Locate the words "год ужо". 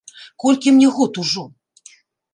0.95-1.43